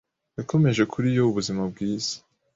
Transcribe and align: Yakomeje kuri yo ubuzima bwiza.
Yakomeje 0.37 0.83
kuri 0.91 1.07
yo 1.17 1.23
ubuzima 1.29 1.61
bwiza. 1.71 2.15